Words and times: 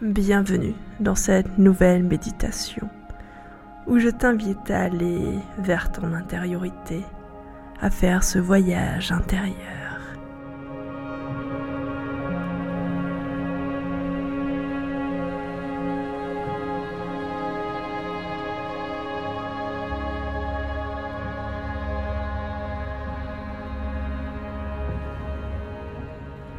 Bienvenue 0.00 0.74
dans 1.00 1.16
cette 1.16 1.58
nouvelle 1.58 2.04
méditation 2.04 2.88
où 3.88 3.98
je 3.98 4.08
t'invite 4.08 4.70
à 4.70 4.82
aller 4.82 5.40
vers 5.58 5.90
ton 5.90 6.12
intériorité, 6.12 7.02
à 7.80 7.90
faire 7.90 8.22
ce 8.22 8.38
voyage 8.38 9.10
intérieur. 9.10 9.56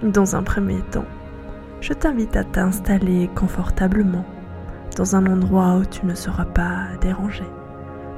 Dans 0.04 0.36
un 0.36 0.44
premier 0.44 0.82
temps, 0.92 1.06
je 1.82 1.94
t'invite 1.94 2.36
à 2.36 2.44
t'installer 2.44 3.30
confortablement 3.36 4.26
dans 4.98 5.16
un 5.16 5.26
endroit 5.28 5.76
où 5.78 5.86
tu 5.86 6.06
ne 6.06 6.14
seras 6.14 6.46
pas 6.46 6.88
dérangé, 7.02 7.46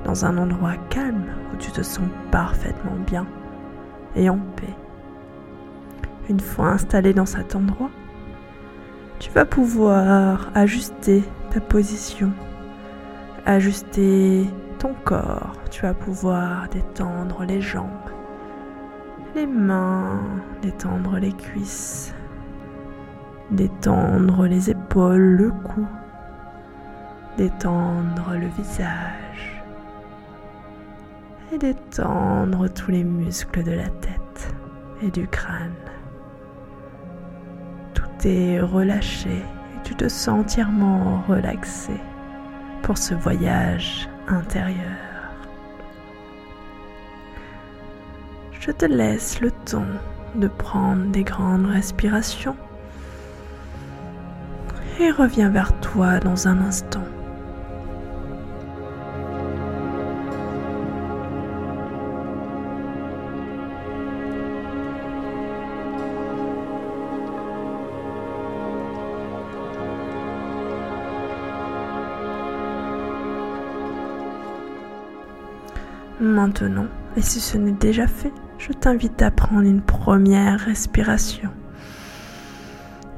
dans 0.04 0.26
un 0.26 0.38
endroit 0.38 0.76
calme 0.90 1.26
où 1.54 1.58
tu 1.58 1.72
te 1.72 1.82
sens 1.82 2.08
parfaitement 2.32 2.96
bien 3.06 3.28
et 4.16 4.30
en 4.30 4.40
paix. 4.56 4.76
Une 6.30 6.40
fois 6.40 6.70
installé 6.70 7.14
dans 7.14 7.26
cet 7.26 7.56
endroit, 7.56 7.92
tu 9.20 9.30
vas 9.32 9.46
pouvoir 9.46 10.50
ajuster 10.56 11.24
ta 11.52 11.60
position, 11.60 12.32
ajuster 13.46 14.48
ton 14.80 14.96
corps, 15.04 15.54
tu 15.70 15.84
vas 15.84 15.94
pouvoir 15.94 16.68
détendre 16.70 17.44
les 17.44 17.62
jambes, 17.62 17.86
les 19.36 19.46
mains, 19.46 20.20
détendre 20.64 21.18
les 21.20 21.34
cuisses, 21.34 22.16
détendre 23.52 24.46
les 24.46 24.70
épaules, 24.70 25.36
le 25.36 25.52
cou, 25.52 25.86
détendre 27.38 28.34
le 28.34 28.48
visage 28.48 29.64
et 31.52 31.58
détendre 31.58 32.70
tous 32.70 32.92
les 32.92 33.04
muscles 33.04 33.64
de 33.64 33.72
la 33.72 33.90
tête 33.90 34.54
et 35.02 35.12
du 35.12 35.28
crâne. 35.28 35.74
Tout 37.94 38.28
est 38.28 38.62
relâché 38.62 39.30
et 39.32 39.84
tu 39.84 39.96
te 39.96 40.08
sens 40.08 40.42
entièrement 40.42 41.22
relaxé 41.28 41.94
pour 42.84 42.98
ce 42.98 43.14
voyage 43.14 44.10
intérieur. 44.28 45.12
Je 48.52 48.72
te 48.72 48.86
laisse 48.86 49.42
le 49.42 49.52
temps 49.52 49.82
de 50.36 50.48
prendre 50.48 51.06
des 51.08 51.24
grandes 51.24 51.66
respirations 51.66 52.56
et 55.02 55.12
reviens 55.12 55.50
vers 55.50 55.74
toi 55.80 56.20
dans 56.20 56.48
un 56.48 56.60
instant. 56.62 57.02
Maintenant, 76.20 76.86
et 77.18 77.22
si 77.22 77.40
ce 77.40 77.58
n'est 77.58 77.72
déjà 77.72 78.06
fait, 78.06 78.32
je 78.60 78.72
t'invite 78.74 79.22
à 79.24 79.32
prendre 79.32 79.68
une 79.68 79.82
première 79.82 80.60
respiration 80.60 81.50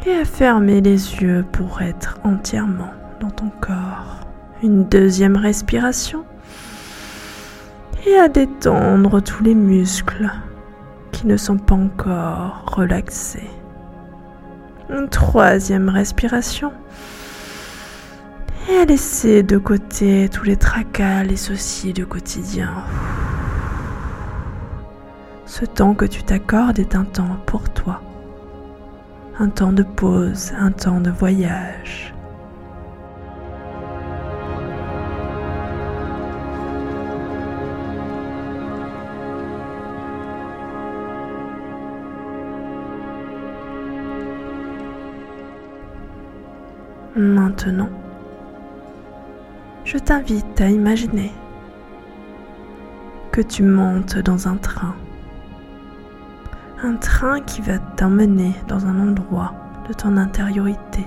et 0.05 0.13
à 0.13 0.25
fermer 0.25 0.81
les 0.81 1.15
yeux 1.15 1.45
pour 1.51 1.81
être 1.81 2.19
entièrement 2.23 2.91
dans 3.19 3.31
ton 3.31 3.49
corps. 3.61 4.19
Une 4.61 4.85
deuxième 4.85 5.37
respiration 5.37 6.25
et 8.05 8.15
à 8.15 8.27
détendre 8.27 9.21
tous 9.21 9.43
les 9.43 9.55
muscles 9.55 10.29
qui 11.11 11.27
ne 11.27 11.37
sont 11.37 11.57
pas 11.57 11.75
encore 11.75 12.63
relaxés. 12.75 13.49
Une 14.89 15.07
troisième 15.07 15.89
respiration 15.89 16.73
et 18.69 18.77
à 18.77 18.85
laisser 18.85 19.43
de 19.43 19.57
côté 19.57 20.29
tous 20.29 20.43
les 20.43 20.57
tracas, 20.57 21.23
les 21.23 21.37
soucis 21.37 21.93
du 21.93 22.05
quotidien. 22.05 22.73
Ce 25.45 25.65
temps 25.65 25.93
que 25.93 26.05
tu 26.05 26.23
t'accordes 26.23 26.79
est 26.79 26.95
un 26.95 27.03
temps 27.03 27.37
pour 27.45 27.69
toi 27.69 28.01
un 29.39 29.49
temps 29.49 29.73
de 29.73 29.83
pause, 29.83 30.51
un 30.57 30.71
temps 30.71 31.01
de 31.01 31.09
voyage. 31.09 32.13
Maintenant, 47.15 47.89
je 49.83 49.97
t'invite 49.97 50.61
à 50.61 50.69
imaginer 50.69 51.31
que 53.31 53.41
tu 53.41 53.63
montes 53.63 54.17
dans 54.19 54.47
un 54.47 54.57
train 54.57 54.95
un 56.83 56.95
train 56.97 57.39
qui 57.39 57.61
va 57.61 57.79
t'emmener 57.79 58.53
dans 58.67 58.85
un 58.85 58.99
endroit 58.99 59.53
de 59.87 59.93
ton 59.93 60.17
intériorité. 60.17 61.05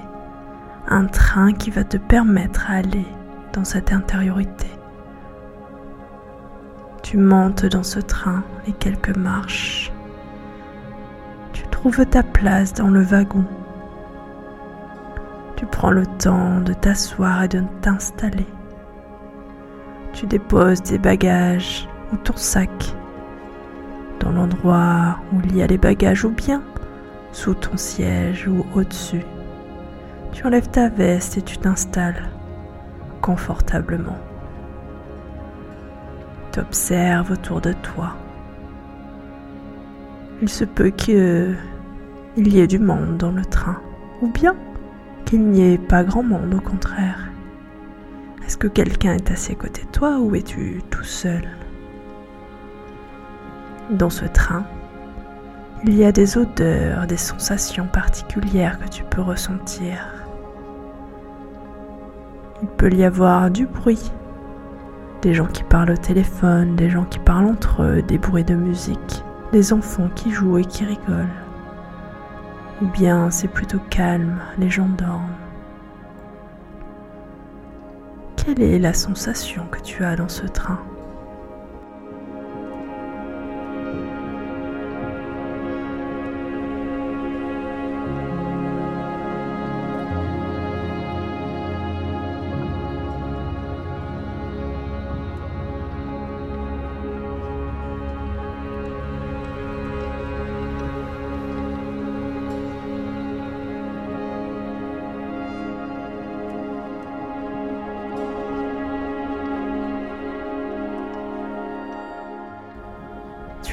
Un 0.88 1.04
train 1.04 1.53
qui 1.53 1.70
va 1.70 1.84
te 1.84 1.98
permettre 1.98 2.69
d'aller 2.69 3.04
dans 3.53 3.64
cette 3.64 3.92
intériorité. 3.92 4.69
Tu 7.03 7.19
montes 7.19 7.66
dans 7.66 7.82
ce 7.82 8.00
train 8.00 8.42
les 8.66 8.72
quelques 8.72 9.14
marches. 9.16 9.92
Tu 11.53 11.66
trouves 11.69 12.06
ta 12.06 12.22
place 12.22 12.72
dans 12.72 12.88
le 12.88 13.03
wagon. 13.03 13.44
Tu 15.56 15.66
prends 15.66 15.91
le 15.91 16.06
temps 16.06 16.60
de 16.60 16.72
t'asseoir 16.72 17.44
et 17.44 17.48
de 17.48 17.62
t'installer. 17.82 18.47
Tu 20.14 20.26
déposes 20.26 20.82
tes 20.82 20.98
bagages 20.98 21.87
ou 22.12 22.16
ton 22.16 22.37
sac 22.37 22.95
dans 24.21 24.32
l'endroit 24.32 25.19
où 25.32 25.41
il 25.44 25.56
y 25.56 25.62
a 25.62 25.66
les 25.66 25.78
bagages 25.78 26.25
ou 26.25 26.31
bien 26.31 26.62
sous 27.32 27.54
ton 27.54 27.77
siège 27.77 28.49
ou 28.49 28.65
au-dessus. 28.75 29.25
Tu 30.32 30.47
enlèves 30.47 30.71
ta 30.71 30.88
veste 30.88 31.38
et 31.38 31.43
tu 31.43 31.59
t'installes 31.59 32.31
confortablement. 33.21 34.19
Tu 36.53 36.60
observes 36.60 37.32
autour 37.32 37.61
de 37.61 37.73
toi. 37.73 38.17
Il 40.43 40.49
se 40.49 40.64
peut 40.64 40.90
qu'il 40.90 41.56
y 42.37 42.61
ait 42.61 42.67
du 42.67 42.79
monde 42.79 43.17
dans 43.17 43.32
le 43.32 43.44
train, 43.44 43.81
ou 44.20 44.29
bien 44.29 44.55
qu'il 45.25 45.46
n'y 45.49 45.73
ait 45.73 45.79
pas 45.79 46.05
grand 46.05 46.23
monde 46.23 46.55
au 46.55 46.61
contraire. 46.61 47.31
Est-ce 48.46 48.56
que 48.56 48.69
quelqu'un 48.69 49.14
est 49.14 49.31
à 49.31 49.55
côté 49.55 49.82
de 49.82 49.90
toi 49.90 50.19
ou 50.19 50.35
es-tu 50.35 50.82
tout 50.90 51.05
seul? 51.05 51.43
Dans 53.91 54.11
ce 54.11 54.25
train, 54.25 54.65
il 55.85 55.94
y 55.94 56.05
a 56.05 56.12
des 56.12 56.38
odeurs, 56.38 57.06
des 57.06 57.17
sensations 57.17 57.87
particulières 57.87 58.79
que 58.79 58.88
tu 58.88 59.05
peux 59.05 59.21
ressentir. 59.21 59.99
Il 62.62 62.69
peut 62.69 62.93
y 62.93 63.05
avoir 63.05 63.50
du 63.50 63.67
bruit, 63.67 64.11
des 65.23 65.35
gens 65.35 65.47
qui 65.47 65.62
parlent 65.62 65.91
au 65.91 65.97
téléphone, 65.97 66.77
des 66.77 66.88
gens 66.88 67.05
qui 67.05 67.19
parlent 67.19 67.47
entre 67.47 67.83
eux, 67.83 68.03
des 68.03 68.19
bruits 68.19 68.44
de 68.44 68.55
musique, 68.55 69.23
des 69.53 69.73
enfants 69.73 70.09
qui 70.15 70.31
jouent 70.31 70.59
et 70.59 70.65
qui 70.65 70.85
rigolent. 70.85 71.27
Ou 72.83 72.87
bien 72.87 73.31
c'est 73.31 73.49
plutôt 73.49 73.81
calme, 73.91 74.38
les 74.59 74.71
gens 74.71 74.88
dorment. 74.99 75.35
Quelle 78.37 78.62
est 78.62 78.79
la 78.79 78.94
sensation 78.94 79.67
que 79.71 79.81
tu 79.81 80.05
as 80.05 80.17
dans 80.17 80.29
ce 80.29 80.47
train? 80.47 80.79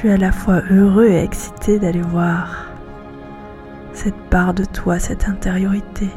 Tu 0.04 0.10
es 0.10 0.12
à 0.12 0.18
la 0.18 0.32
fois 0.32 0.60
heureux 0.70 1.06
et 1.06 1.24
excité 1.24 1.78
d'aller 1.78 2.02
voir 2.02 2.66
cette 3.94 4.18
part 4.28 4.52
de 4.52 4.62
toi, 4.66 4.98
cette 4.98 5.30
intériorité, 5.30 6.10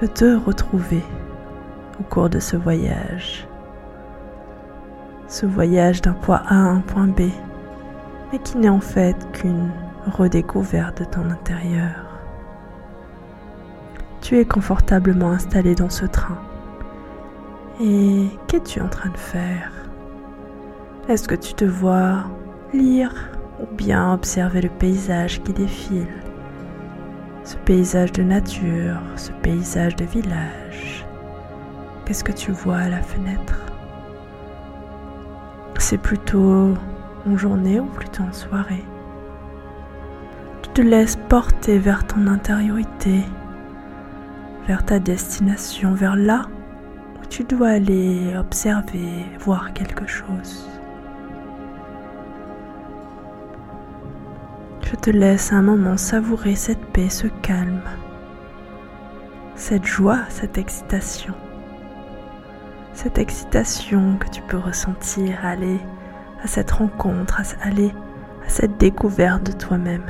de 0.00 0.06
te 0.06 0.36
retrouver 0.36 1.02
au 1.98 2.04
cours 2.04 2.30
de 2.30 2.38
ce 2.38 2.56
voyage. 2.56 3.48
Ce 5.26 5.46
voyage 5.46 6.00
d'un 6.00 6.12
point 6.12 6.42
A 6.46 6.54
à 6.54 6.58
un 6.58 6.78
point 6.78 7.08
B, 7.08 7.22
mais 8.30 8.38
qui 8.38 8.58
n'est 8.58 8.68
en 8.68 8.78
fait 8.78 9.16
qu'une 9.32 9.70
redécouverte 10.06 11.00
de 11.00 11.06
ton 11.06 11.28
intérieur. 11.30 12.20
Tu 14.20 14.38
es 14.38 14.44
confortablement 14.44 15.32
installé 15.32 15.74
dans 15.74 15.90
ce 15.90 16.06
train. 16.06 16.38
Et 17.80 18.28
qu'es-tu 18.46 18.80
en 18.80 18.88
train 18.88 19.10
de 19.10 19.16
faire? 19.16 19.72
Est-ce 21.08 21.26
que 21.26 21.34
tu 21.34 21.54
te 21.54 21.64
vois 21.64 22.24
lire 22.74 23.14
ou 23.60 23.74
bien 23.74 24.12
observer 24.12 24.60
le 24.60 24.68
paysage 24.68 25.42
qui 25.42 25.52
défile. 25.52 26.08
Ce 27.44 27.56
paysage 27.56 28.12
de 28.12 28.22
nature, 28.22 29.00
ce 29.16 29.30
paysage 29.42 29.96
de 29.96 30.04
village. 30.04 31.06
Qu'est-ce 32.04 32.24
que 32.24 32.32
tu 32.32 32.52
vois 32.52 32.78
à 32.78 32.88
la 32.88 33.02
fenêtre? 33.02 33.60
C'est 35.78 35.98
plutôt 35.98 36.74
en 37.26 37.36
journée 37.36 37.80
ou 37.80 37.86
plutôt 37.86 38.22
en 38.22 38.32
soirée? 38.32 38.84
Tu 40.62 40.70
te 40.70 40.82
laisses 40.82 41.16
porter 41.28 41.78
vers 41.78 42.06
ton 42.06 42.26
intériorité, 42.26 43.20
vers 44.66 44.84
ta 44.84 44.98
destination, 44.98 45.92
vers 45.92 46.16
là 46.16 46.46
où 47.20 47.26
tu 47.26 47.44
dois 47.44 47.68
aller 47.68 48.34
observer, 48.38 49.26
voir 49.40 49.72
quelque 49.74 50.06
chose. 50.06 50.73
Je 54.94 55.00
te 55.00 55.10
laisse 55.10 55.52
un 55.52 55.60
moment 55.60 55.96
savourer 55.96 56.54
cette 56.54 56.86
paix, 56.92 57.08
ce 57.08 57.26
calme, 57.26 57.82
cette 59.56 59.84
joie, 59.84 60.20
cette 60.28 60.56
excitation. 60.56 61.34
Cette 62.92 63.18
excitation 63.18 64.16
que 64.18 64.28
tu 64.28 64.40
peux 64.42 64.56
ressentir, 64.56 65.44
aller 65.44 65.80
à 66.44 66.46
cette 66.46 66.70
rencontre, 66.70 67.42
aller 67.60 67.92
à 68.46 68.48
cette 68.48 68.78
découverte 68.78 69.42
de 69.42 69.50
toi-même. 69.50 70.06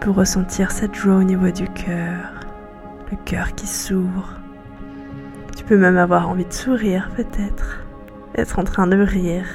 Peux 0.00 0.10
ressentir 0.10 0.70
cette 0.70 0.94
joie 0.94 1.16
au 1.16 1.22
niveau 1.22 1.50
du 1.50 1.68
cœur, 1.68 2.40
le 3.10 3.18
cœur 3.26 3.54
qui 3.54 3.66
s'ouvre. 3.66 4.38
Tu 5.54 5.62
peux 5.62 5.76
même 5.76 5.98
avoir 5.98 6.30
envie 6.30 6.46
de 6.46 6.52
sourire 6.52 7.10
peut-être, 7.14 7.84
être 8.34 8.58
en 8.58 8.64
train 8.64 8.86
de 8.86 8.96
rire. 8.96 9.46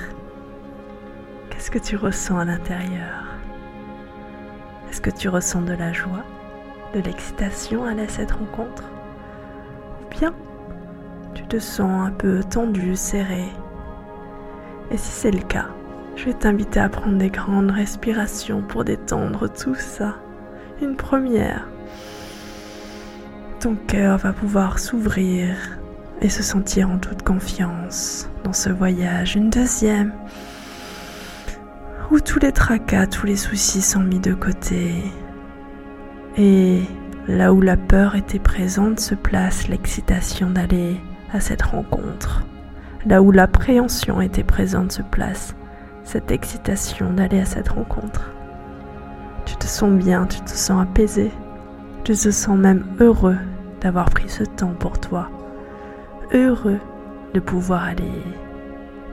Qu'est-ce 1.49 1.71
que 1.71 1.79
tu 1.79 1.95
ressens 1.97 2.37
à 2.37 2.45
l'intérieur? 2.45 3.25
Est-ce 4.89 5.01
que 5.01 5.09
tu 5.09 5.29
ressens 5.29 5.63
de 5.63 5.73
la 5.73 5.91
joie, 5.91 6.23
de 6.93 6.99
l'excitation 6.99 7.83
à 7.85 8.07
cette 8.07 8.33
rencontre? 8.33 8.83
Ou 10.03 10.09
bien 10.11 10.31
tu 11.33 11.43
te 11.47 11.57
sens 11.57 12.07
un 12.07 12.11
peu 12.11 12.43
tendu, 12.43 12.95
serré? 12.95 13.45
Et 14.91 14.97
si 14.97 15.09
c'est 15.09 15.31
le 15.31 15.41
cas, 15.41 15.69
je 16.15 16.25
vais 16.25 16.33
t'inviter 16.33 16.81
à 16.81 16.89
prendre 16.89 17.17
des 17.17 17.31
grandes 17.31 17.71
respirations 17.71 18.61
pour 18.61 18.85
détendre 18.85 19.51
tout 19.51 19.75
ça 19.75 20.15
une 20.81 20.95
première. 20.95 21.67
Ton 23.59 23.75
cœur 23.87 24.17
va 24.17 24.33
pouvoir 24.33 24.79
s'ouvrir 24.79 25.55
et 26.21 26.29
se 26.29 26.43
sentir 26.43 26.89
en 26.89 26.97
toute 26.97 27.23
confiance 27.23 28.29
dans 28.43 28.53
ce 28.53 28.69
voyage. 28.69 29.35
Une 29.35 29.49
deuxième, 29.49 30.13
où 32.11 32.19
tous 32.19 32.39
les 32.39 32.51
tracas, 32.51 33.07
tous 33.07 33.25
les 33.25 33.35
soucis 33.35 33.81
sont 33.81 34.01
mis 34.01 34.19
de 34.19 34.33
côté. 34.33 35.03
Et 36.37 36.81
là 37.27 37.53
où 37.53 37.61
la 37.61 37.77
peur 37.77 38.15
était 38.15 38.39
présente 38.39 38.99
se 38.99 39.15
place 39.15 39.67
l'excitation 39.67 40.49
d'aller 40.49 40.97
à 41.33 41.39
cette 41.39 41.63
rencontre. 41.63 42.43
Là 43.05 43.21
où 43.21 43.31
l'appréhension 43.31 44.21
était 44.21 44.43
présente 44.43 44.91
se 44.91 45.01
place 45.01 45.55
cette 46.03 46.31
excitation 46.31 47.13
d'aller 47.13 47.39
à 47.39 47.45
cette 47.45 47.69
rencontre. 47.69 48.34
Tu 49.45 49.55
te 49.57 49.65
sens 49.65 49.91
bien, 49.91 50.25
tu 50.25 50.41
te 50.41 50.49
sens 50.49 50.81
apaisé, 50.81 51.31
tu 52.03 52.13
te 52.13 52.31
sens 52.31 52.57
même 52.57 52.85
heureux 52.99 53.37
d'avoir 53.81 54.09
pris 54.09 54.29
ce 54.29 54.43
temps 54.43 54.73
pour 54.79 54.99
toi, 54.99 55.29
heureux 56.33 56.79
de 57.33 57.39
pouvoir 57.39 57.83
aller 57.83 58.11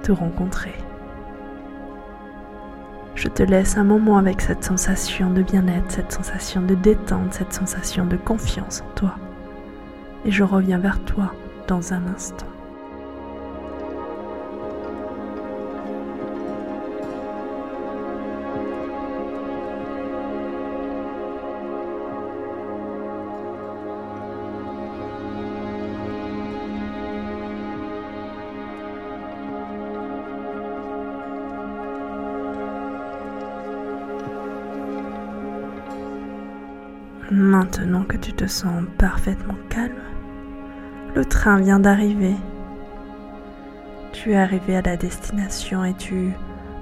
te 0.03 0.13
rencontrer. 0.13 0.75
Je 3.15 3.29
te 3.29 3.43
laisse 3.43 3.77
un 3.77 3.85
moment 3.85 4.17
avec 4.17 4.41
cette 4.41 4.65
sensation 4.65 5.31
de 5.31 5.43
bien-être, 5.43 5.91
cette 5.91 6.13
sensation 6.13 6.63
de 6.63 6.75
détente, 6.75 7.35
cette 7.35 7.53
sensation 7.53 8.07
de 8.07 8.17
confiance 8.17 8.83
en 8.83 8.95
toi. 8.95 9.15
Et 10.25 10.31
je 10.31 10.43
reviens 10.43 10.79
vers 10.79 10.99
toi 11.05 11.33
dans 11.69 11.93
un 11.93 12.07
instant. 12.07 12.52
Maintenant 37.83 38.05
que 38.05 38.17
tu 38.17 38.33
te 38.33 38.47
sens 38.47 38.85
parfaitement 38.97 39.57
calme, 39.69 39.99
le 41.17 41.25
train 41.25 41.59
vient 41.59 41.81
d'arriver. 41.81 42.37
Tu 44.13 44.31
es 44.31 44.37
arrivé 44.37 44.77
à 44.77 44.83
la 44.83 44.97
destination 44.97 45.85
et 45.85 45.95
tu 45.95 46.31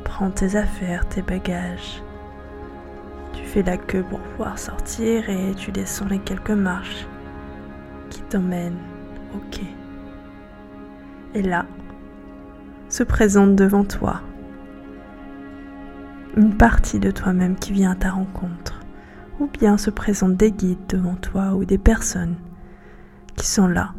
prends 0.04 0.30
tes 0.30 0.56
affaires, 0.56 1.08
tes 1.08 1.22
bagages. 1.22 2.02
Tu 3.32 3.42
fais 3.44 3.62
la 3.62 3.78
queue 3.78 4.02
pour 4.02 4.20
pouvoir 4.20 4.58
sortir 4.58 5.30
et 5.30 5.54
tu 5.54 5.72
descends 5.72 6.04
les 6.04 6.18
quelques 6.18 6.50
marches 6.50 7.06
qui 8.10 8.20
t'emmènent 8.20 8.82
au 9.34 9.38
quai. 9.50 9.74
Et 11.32 11.40
là, 11.40 11.64
se 12.90 13.04
présente 13.04 13.56
devant 13.56 13.84
toi 13.84 14.20
une 16.36 16.58
partie 16.58 16.98
de 16.98 17.10
toi-même 17.10 17.56
qui 17.56 17.72
vient 17.72 17.92
à 17.92 17.96
ta 17.96 18.10
rencontre 18.10 18.79
ou 19.40 19.46
bien 19.46 19.78
se 19.78 19.90
présentent 19.90 20.36
des 20.36 20.52
guides 20.52 20.86
devant 20.88 21.14
toi 21.14 21.54
ou 21.54 21.64
des 21.64 21.78
personnes 21.78 22.36
qui 23.36 23.46
sont 23.46 23.66
là 23.66 23.94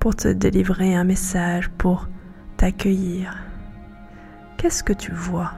pour 0.00 0.14
te 0.14 0.28
délivrer 0.28 0.94
un 0.94 1.04
message, 1.04 1.70
pour 1.70 2.08
t'accueillir. 2.56 3.36
Qu'est-ce 4.58 4.82
que 4.82 4.92
tu 4.92 5.12
vois? 5.12 5.52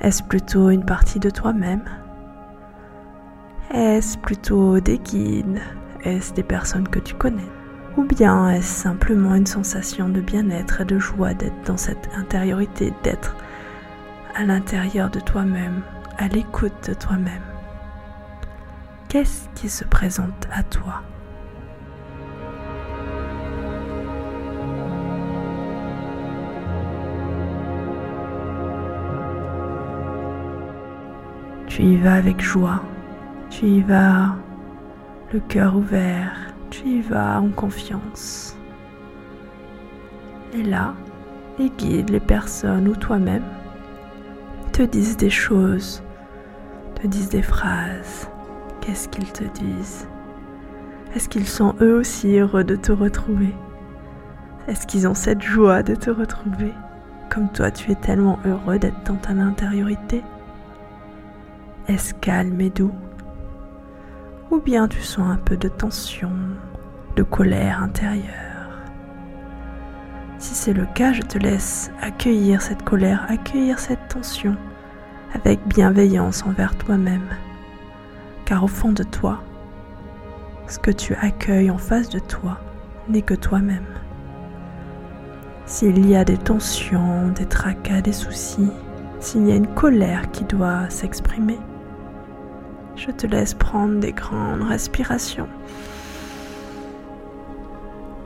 Est-ce 0.00 0.22
plutôt 0.22 0.70
une 0.70 0.84
partie 0.84 1.18
de 1.18 1.30
toi-même? 1.30 1.84
Est-ce 3.72 4.16
plutôt 4.16 4.80
des 4.80 4.98
guides? 4.98 5.60
Est-ce 6.04 6.32
des 6.32 6.42
personnes 6.42 6.88
que 6.88 7.00
tu 7.00 7.14
connais? 7.14 7.50
Ou 7.96 8.04
bien 8.04 8.50
est-ce 8.50 8.82
simplement 8.82 9.34
une 9.34 9.46
sensation 9.46 10.08
de 10.08 10.20
bien-être 10.20 10.82
et 10.82 10.84
de 10.84 10.98
joie 10.98 11.34
d'être 11.34 11.66
dans 11.66 11.76
cette 11.76 12.08
intériorité, 12.16 12.92
d'être 13.02 13.34
à 14.36 14.44
l'intérieur 14.44 15.10
de 15.10 15.18
toi-même, 15.18 15.82
à 16.18 16.28
l'écoute 16.28 16.88
de 16.88 16.94
toi-même. 16.94 17.42
Qu'est-ce 19.08 19.48
qui 19.54 19.68
se 19.68 19.84
présente 19.84 20.48
à 20.52 20.62
toi? 20.64 21.00
Tu 31.68 31.82
y 31.82 31.96
vas 31.96 32.14
avec 32.14 32.40
joie, 32.40 32.82
tu 33.50 33.66
y 33.66 33.80
vas 33.80 34.34
le 35.32 35.38
cœur 35.38 35.76
ouvert, 35.76 36.34
tu 36.70 36.86
y 36.86 37.00
vas 37.00 37.40
en 37.40 37.50
confiance. 37.50 38.56
Et 40.52 40.64
là, 40.64 40.94
les 41.58 41.70
guides, 41.70 42.10
les 42.10 42.20
personnes 42.20 42.88
ou 42.88 42.96
toi-même 42.96 43.44
te 44.72 44.82
disent 44.82 45.16
des 45.16 45.30
choses, 45.30 46.02
te 47.00 47.06
disent 47.06 47.28
des 47.28 47.42
phrases. 47.42 48.28
Qu'est-ce 48.80 49.08
qu'ils 49.08 49.32
te 49.32 49.44
disent? 49.44 50.08
Est-ce 51.14 51.28
qu'ils 51.28 51.46
sont 51.46 51.74
eux 51.80 51.94
aussi 51.94 52.38
heureux 52.38 52.64
de 52.64 52.76
te 52.76 52.92
retrouver? 52.92 53.54
Est-ce 54.66 54.86
qu'ils 54.86 55.06
ont 55.06 55.14
cette 55.14 55.42
joie 55.42 55.82
de 55.82 55.94
te 55.94 56.10
retrouver? 56.10 56.72
Comme 57.30 57.50
toi, 57.52 57.70
tu 57.70 57.92
es 57.92 57.94
tellement 57.94 58.38
heureux 58.44 58.78
d'être 58.78 59.02
dans 59.04 59.16
ta 59.16 59.32
intériorité. 59.32 60.22
Est-ce 61.86 62.14
calme 62.14 62.60
et 62.60 62.70
doux? 62.70 62.94
Ou 64.50 64.60
bien 64.60 64.88
tu 64.88 65.00
sens 65.00 65.30
un 65.30 65.36
peu 65.36 65.56
de 65.56 65.68
tension, 65.68 66.32
de 67.16 67.22
colère 67.22 67.82
intérieure? 67.82 68.24
Si 70.38 70.54
c'est 70.54 70.72
le 70.72 70.86
cas, 70.94 71.12
je 71.12 71.22
te 71.22 71.38
laisse 71.38 71.90
accueillir 72.00 72.62
cette 72.62 72.82
colère, 72.82 73.26
accueillir 73.28 73.78
cette 73.78 74.08
tension 74.08 74.56
avec 75.34 75.60
bienveillance 75.66 76.44
envers 76.46 76.76
toi-même. 76.76 77.28
Car 78.44 78.64
au 78.64 78.68
fond 78.68 78.92
de 78.92 79.02
toi, 79.02 79.42
ce 80.68 80.78
que 80.78 80.90
tu 80.90 81.14
accueilles 81.14 81.70
en 81.70 81.78
face 81.78 82.08
de 82.08 82.18
toi 82.18 82.58
n'est 83.08 83.22
que 83.22 83.34
toi-même. 83.34 83.86
S'il 85.66 86.08
y 86.08 86.16
a 86.16 86.24
des 86.24 86.38
tensions, 86.38 87.28
des 87.34 87.46
tracas, 87.46 88.00
des 88.00 88.12
soucis, 88.12 88.70
s'il 89.20 89.46
y 89.46 89.52
a 89.52 89.56
une 89.56 89.66
colère 89.66 90.30
qui 90.30 90.44
doit 90.44 90.88
s'exprimer, 90.88 91.58
je 92.96 93.10
te 93.10 93.26
laisse 93.26 93.54
prendre 93.54 94.00
des 94.00 94.12
grandes 94.12 94.62
respirations 94.62 95.48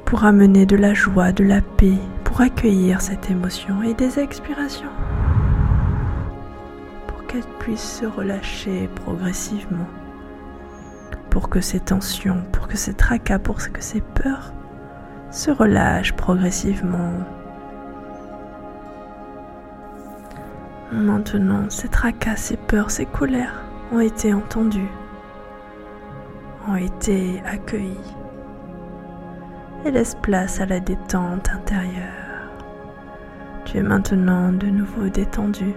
pour 0.05 0.25
amener 0.25 0.67
de 0.67 0.77
la 0.77 0.95
joie, 0.95 1.33
de 1.33 1.43
la 1.43 1.63
paix, 1.63 1.99
pour 2.23 2.41
accueillir 2.43 3.01
cette 3.01 3.31
émotion 3.31 3.83
et 3.83 3.95
des 3.95 4.19
expirations 4.19 4.91
qu'elle 7.33 7.43
puisse 7.59 8.01
se 8.01 8.07
relâcher 8.07 8.89
progressivement, 8.95 9.87
pour 11.31 11.49
que 11.49 11.63
ces 11.63 11.81
tensions, 11.81 12.43
pour 12.53 12.69
que 12.69 12.77
ces 12.77 12.93
tracas, 12.93 13.39
pour 13.39 13.57
que 13.57 13.81
ces 13.81 14.03
peurs 14.03 14.53
se 15.31 15.51
relâchent 15.51 16.13
progressivement. 16.13 17.13
Maintenant, 20.93 21.71
ces 21.71 21.89
tracas, 21.89 22.37
ces 22.37 22.59
peurs, 22.59 22.91
ces 22.91 23.07
colères 23.07 23.63
ont 23.93 24.01
été 24.01 24.35
entendus, 24.35 24.91
ont 26.69 26.77
été 26.77 27.43
accueillis 27.47 28.17
et 29.87 29.91
laisse 29.91 30.17
place 30.21 30.61
à 30.61 30.67
la 30.67 30.81
détente 30.81 31.49
intérieure. 31.49 32.53
Tu 33.65 33.79
es 33.79 33.83
maintenant 33.83 34.53
de 34.53 34.67
nouveau 34.67 35.09
détendu. 35.09 35.73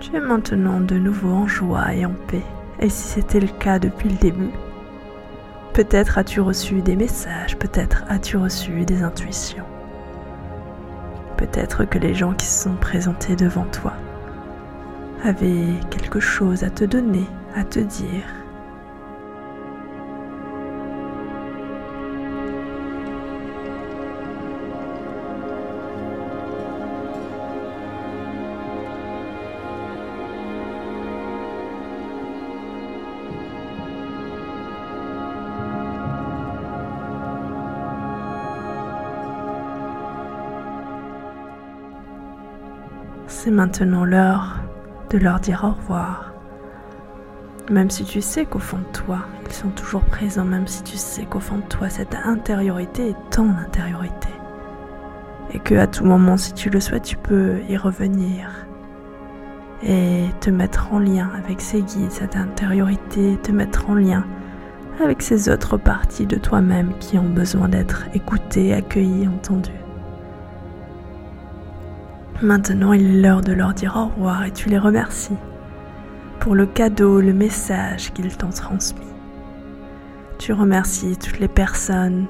Tu 0.00 0.16
es 0.16 0.20
maintenant 0.20 0.80
de 0.80 0.96
nouveau 0.96 1.30
en 1.30 1.46
joie 1.46 1.92
et 1.92 2.06
en 2.06 2.14
paix. 2.26 2.42
Et 2.80 2.88
si 2.88 3.06
c'était 3.06 3.38
le 3.38 3.48
cas 3.48 3.78
depuis 3.78 4.08
le 4.08 4.16
début, 4.16 4.50
peut-être 5.74 6.16
as-tu 6.16 6.40
reçu 6.40 6.80
des 6.80 6.96
messages, 6.96 7.58
peut-être 7.58 8.04
as-tu 8.08 8.38
reçu 8.38 8.86
des 8.86 9.02
intuitions. 9.02 9.66
Peut-être 11.36 11.84
que 11.84 11.98
les 11.98 12.14
gens 12.14 12.32
qui 12.32 12.46
se 12.46 12.64
sont 12.64 12.76
présentés 12.76 13.36
devant 13.36 13.66
toi 13.66 13.92
avait 15.22 15.74
quelque 15.90 16.18
chose 16.20 16.64
à 16.64 16.70
te 16.70 16.84
donner, 16.84 17.26
à 17.54 17.64
te 17.64 17.80
dire. 17.80 18.24
Maintenant 43.50 44.04
l'heure 44.04 44.58
de 45.10 45.18
leur 45.18 45.40
dire 45.40 45.64
au 45.64 45.72
revoir. 45.72 46.32
Même 47.68 47.90
si 47.90 48.04
tu 48.04 48.20
sais 48.20 48.44
qu'au 48.44 48.60
fond 48.60 48.78
de 48.78 48.96
toi, 48.96 49.18
ils 49.44 49.52
sont 49.52 49.70
toujours 49.70 50.04
présents, 50.04 50.44
même 50.44 50.68
si 50.68 50.84
tu 50.84 50.96
sais 50.96 51.24
qu'au 51.24 51.40
fond 51.40 51.56
de 51.56 51.64
toi, 51.64 51.88
cette 51.88 52.14
intériorité 52.14 53.08
est 53.08 53.30
ton 53.30 53.50
intériorité. 53.50 54.28
Et 55.52 55.58
que 55.58 55.74
à 55.74 55.88
tout 55.88 56.04
moment, 56.04 56.36
si 56.36 56.54
tu 56.54 56.70
le 56.70 56.78
souhaites, 56.78 57.02
tu 57.02 57.16
peux 57.16 57.56
y 57.68 57.76
revenir 57.76 58.66
et 59.82 60.26
te 60.40 60.50
mettre 60.50 60.92
en 60.92 61.00
lien 61.00 61.28
avec 61.36 61.60
ces 61.60 61.82
guides, 61.82 62.12
cette 62.12 62.36
intériorité, 62.36 63.36
te 63.42 63.50
mettre 63.50 63.90
en 63.90 63.94
lien 63.94 64.24
avec 65.02 65.22
ces 65.22 65.48
autres 65.48 65.76
parties 65.76 66.26
de 66.26 66.36
toi-même 66.36 66.92
qui 67.00 67.18
ont 67.18 67.28
besoin 67.28 67.68
d'être 67.68 68.04
écoutées, 68.14 68.72
accueillies, 68.74 69.26
entendues. 69.26 69.72
Maintenant, 72.42 72.94
il 72.94 73.16
est 73.16 73.20
l'heure 73.20 73.42
de 73.42 73.52
leur 73.52 73.74
dire 73.74 73.96
au 73.96 74.06
revoir 74.06 74.44
et 74.44 74.50
tu 74.50 74.70
les 74.70 74.78
remercies 74.78 75.36
pour 76.38 76.54
le 76.54 76.64
cadeau, 76.64 77.20
le 77.20 77.34
message 77.34 78.14
qu'ils 78.14 78.34
t'ont 78.34 78.48
transmis. 78.48 79.04
Tu 80.38 80.54
remercies 80.54 81.18
toutes 81.18 81.38
les 81.38 81.48
personnes 81.48 82.24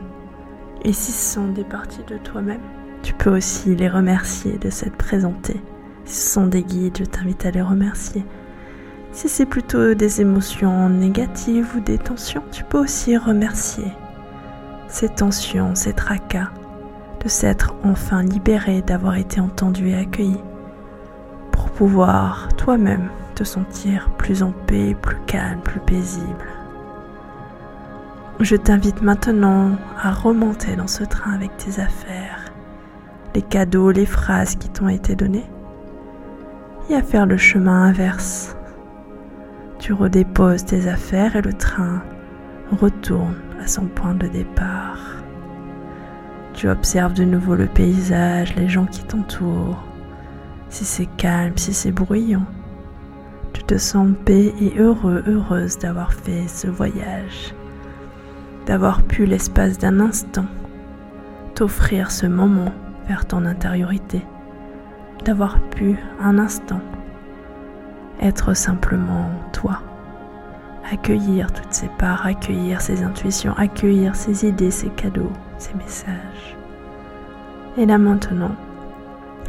et 0.82 0.92
si 0.92 1.12
ce 1.12 1.34
sont 1.34 1.52
des 1.52 1.62
parties 1.62 2.02
de 2.08 2.18
toi-même, 2.18 2.60
tu 3.04 3.14
peux 3.14 3.30
aussi 3.30 3.76
les 3.76 3.88
remercier 3.88 4.58
de 4.58 4.68
s'être 4.68 4.96
présentés. 4.96 5.60
Si 6.04 6.16
ce 6.16 6.32
sont 6.32 6.46
des 6.48 6.64
guides, 6.64 6.98
je 6.98 7.04
t'invite 7.04 7.46
à 7.46 7.52
les 7.52 7.62
remercier. 7.62 8.24
Si 9.12 9.28
c'est 9.28 9.46
plutôt 9.46 9.94
des 9.94 10.20
émotions 10.20 10.88
négatives 10.88 11.68
ou 11.76 11.80
des 11.80 11.98
tensions, 11.98 12.42
tu 12.50 12.64
peux 12.64 12.78
aussi 12.78 13.16
remercier 13.16 13.92
ces 14.88 15.08
tensions, 15.08 15.76
ces 15.76 15.92
tracas 15.92 16.50
de 17.22 17.28
s'être 17.28 17.74
enfin 17.84 18.22
libéré, 18.22 18.82
d'avoir 18.82 19.16
été 19.16 19.40
entendu 19.40 19.90
et 19.90 19.96
accueilli, 19.96 20.40
pour 21.52 21.70
pouvoir 21.70 22.48
toi-même 22.56 23.08
te 23.34 23.44
sentir 23.44 24.10
plus 24.18 24.42
en 24.42 24.52
paix, 24.66 24.96
plus 25.00 25.18
calme, 25.26 25.60
plus 25.60 25.80
paisible. 25.80 26.46
Je 28.40 28.56
t'invite 28.56 29.02
maintenant 29.02 29.72
à 30.02 30.10
remonter 30.12 30.74
dans 30.76 30.86
ce 30.86 31.04
train 31.04 31.32
avec 31.32 31.54
tes 31.58 31.80
affaires, 31.80 32.46
les 33.34 33.42
cadeaux, 33.42 33.90
les 33.90 34.06
phrases 34.06 34.56
qui 34.56 34.70
t'ont 34.70 34.88
été 34.88 35.14
données, 35.14 35.50
et 36.88 36.94
à 36.94 37.02
faire 37.02 37.26
le 37.26 37.36
chemin 37.36 37.82
inverse. 37.84 38.56
Tu 39.78 39.92
redéposes 39.92 40.64
tes 40.64 40.88
affaires 40.88 41.36
et 41.36 41.42
le 41.42 41.52
train 41.52 42.02
retourne 42.80 43.36
à 43.62 43.66
son 43.66 43.86
point 43.86 44.14
de 44.14 44.26
départ. 44.26 45.19
Tu 46.60 46.68
observes 46.68 47.14
de 47.14 47.24
nouveau 47.24 47.54
le 47.54 47.68
paysage, 47.68 48.54
les 48.54 48.68
gens 48.68 48.84
qui 48.84 49.02
t'entourent. 49.02 49.82
Si 50.68 50.84
c'est 50.84 51.08
calme, 51.16 51.56
si 51.56 51.72
c'est 51.72 51.90
bruyant, 51.90 52.44
tu 53.54 53.62
te 53.62 53.78
sens 53.78 54.10
paix 54.26 54.52
et 54.60 54.74
heureux, 54.78 55.24
heureuse 55.26 55.78
d'avoir 55.78 56.12
fait 56.12 56.46
ce 56.48 56.66
voyage, 56.66 57.54
d'avoir 58.66 59.02
pu 59.04 59.24
l'espace 59.24 59.78
d'un 59.78 60.00
instant 60.00 60.44
t'offrir 61.54 62.10
ce 62.10 62.26
moment 62.26 62.74
vers 63.08 63.24
ton 63.24 63.46
intériorité, 63.46 64.20
d'avoir 65.24 65.60
pu 65.70 65.96
un 66.20 66.38
instant 66.38 66.82
être 68.20 68.52
simplement 68.52 69.30
toi, 69.54 69.80
accueillir 70.90 71.52
toutes 71.52 71.72
ces 71.72 71.88
parts, 71.98 72.26
accueillir 72.26 72.80
ces 72.80 73.02
intuitions, 73.02 73.54
accueillir 73.56 74.14
ces 74.14 74.46
idées, 74.46 74.70
ces 74.70 74.88
cadeaux, 74.90 75.32
ces 75.58 75.74
messages. 75.74 76.56
Et 77.76 77.86
là 77.86 77.98
maintenant, 77.98 78.54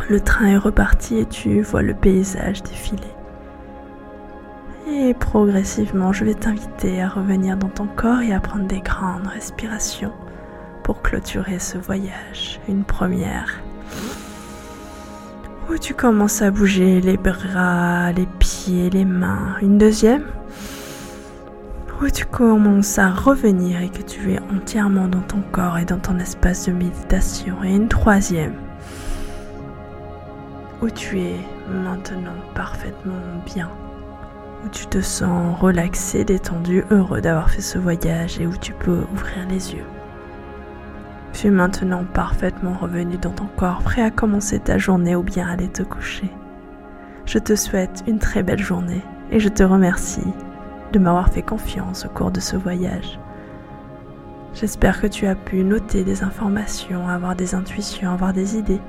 Le 0.10 0.20
train 0.20 0.48
est 0.48 0.58
reparti 0.58 1.20
et 1.20 1.26
tu 1.26 1.62
vois 1.62 1.84
le 1.84 1.94
paysage 1.94 2.64
défiler. 2.64 3.02
Et 4.90 5.14
progressivement, 5.14 6.12
je 6.12 6.26
vais 6.26 6.34
t'inviter 6.34 7.02
à 7.02 7.08
revenir 7.08 7.56
dans 7.56 7.70
ton 7.70 7.86
corps 7.86 8.22
et 8.22 8.34
à 8.34 8.40
prendre 8.40 8.66
des 8.66 8.82
grandes 8.82 9.28
respirations 9.28 10.12
pour 10.84 11.02
clôturer 11.02 11.60
ce 11.60 11.78
voyage. 11.78 12.60
Une 12.68 12.84
première 12.84 13.62
où 15.70 15.78
tu 15.78 15.94
commences 15.94 16.42
à 16.42 16.52
bouger 16.52 17.00
les 17.00 17.18
bras, 17.18 18.12
les 18.12 18.28
pieds, 18.40 18.90
les 18.90 19.06
mains. 19.06 19.56
Une 19.62 19.78
deuxième 19.78 20.26
où 22.01 22.10
tu 22.10 22.25
commences 22.25 22.98
à 22.98 23.12
revenir 23.12 23.81
et 23.81 23.89
que 23.89 24.01
tu 24.01 24.34
es 24.34 24.39
entièrement 24.51 25.08
dans 25.08 25.22
ton 25.22 25.41
corps 25.51 25.77
et 25.77 25.86
dans 25.86 26.00
ton 26.00 26.17
espace 26.17 26.65
de 26.65 26.72
méditation? 26.72 27.63
Et 27.63 27.75
une 27.75 27.88
troisième 27.88 28.55
où 30.81 30.89
tu 30.89 31.20
es 31.20 31.36
maintenant 31.72 32.34
parfaitement 32.55 33.13
bien, 33.46 33.70
où 34.65 34.70
tu 34.70 34.88
te 34.88 35.00
sens 35.00 35.60
relaxé, 35.60 36.24
détendu, 36.24 36.84
heureux 36.89 37.22
d'avoir 37.22 37.51
fait 37.51 37.62
ce 37.62 37.77
voyage 37.77 38.39
et 38.39 38.48
où 38.48 38.58
tu 38.58 38.74
peux 38.74 39.03
ouvrir 39.13 39.48
les 39.48 39.74
yeux. 39.74 39.86
Tu 41.34 41.48
es 41.48 41.51
maintenant 41.51 42.03
parfaitement 42.03 42.74
revenu 42.74 43.17
dans 43.17 43.29
ton 43.29 43.48
corps, 43.58 43.84
prêt 43.84 44.01
à 44.01 44.10
commencer 44.10 44.60
ta 44.60 44.79
journée 44.79 45.15
ou 45.15 45.22
bien 45.22 45.48
aller 45.48 45.67
te 45.67 45.84
coucher. 45.84 46.31
Je 47.25 47.38
te 47.38 47.55
souhaite 47.55 48.03
une 48.08 48.17
très 48.17 48.41
belle 48.41 48.60
journée 48.60 49.03
et 49.29 49.39
je 49.39 49.50
te 49.50 49.62
remercie 49.62 50.27
de 50.92 51.00
m'avoir 51.00 51.30
fait 51.30 51.42
confiance 51.42 52.06
au 52.06 52.10
cours 52.10 52.32
de 52.32 52.40
ce 52.40 52.56
voyage. 52.56 53.20
J'espère 54.54 55.02
que 55.02 55.08
tu 55.08 55.28
as 55.28 55.36
pu 55.36 55.64
noter 55.64 56.04
des 56.04 56.24
informations, 56.24 57.08
avoir 57.08 57.36
des 57.36 57.56
intuitions, 57.56 58.12
avoir 58.12 58.34
des 58.34 58.58
idées. 58.58 58.82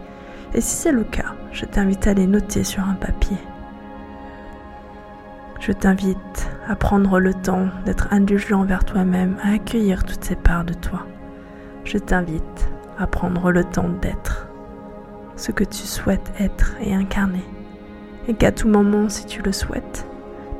Et 0.54 0.60
si 0.60 0.74
c'est 0.74 0.92
le 0.92 1.04
cas, 1.04 1.34
je 1.52 1.64
t'invite 1.64 2.06
à 2.06 2.14
les 2.14 2.26
noter 2.26 2.64
sur 2.64 2.82
un 2.82 2.94
papier. 2.94 3.38
Je 5.60 5.72
t'invite 5.72 6.50
à 6.68 6.74
prendre 6.74 7.20
le 7.20 7.32
temps 7.32 7.68
d'être 7.84 8.08
indulgent 8.10 8.64
vers 8.64 8.84
toi-même, 8.84 9.36
à 9.42 9.52
accueillir 9.52 10.04
toutes 10.04 10.24
ces 10.24 10.36
parts 10.36 10.64
de 10.64 10.74
toi 10.74 11.06
je 11.84 11.98
t'invite 11.98 12.70
à 12.98 13.06
prendre 13.06 13.50
le 13.50 13.64
temps 13.64 13.88
d'être 13.88 14.48
ce 15.36 15.50
que 15.50 15.64
tu 15.64 15.82
souhaites 15.82 16.32
être 16.38 16.74
et 16.80 16.94
incarner. 16.94 17.44
Et 18.28 18.34
qu'à 18.34 18.52
tout 18.52 18.68
moment, 18.68 19.08
si 19.08 19.26
tu 19.26 19.42
le 19.42 19.50
souhaites, 19.50 20.06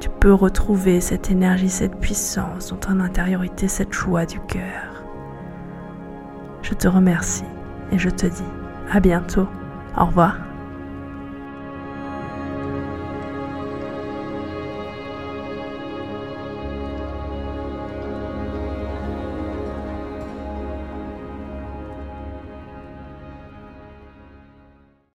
tu 0.03 0.11
peux 0.19 0.35
retrouver 0.35 1.01
cette 1.01 1.31
énergie, 1.31 1.69
cette 1.71 1.95
puissance 1.95 2.71
dans 2.71 2.77
ton 2.77 2.99
intériorité, 2.99 3.69
cette 3.69 3.93
joie 3.93 4.27
du 4.27 4.41
cœur. 4.41 5.05
Je 6.63 6.75
te 6.75 6.89
remercie 6.89 7.45
et 7.93 7.99
je 7.99 8.11
te 8.11 8.27
dis 8.27 8.43
à 8.91 8.99
bientôt. 8.99 9.47
Au 9.97 10.07
revoir. 10.07 10.52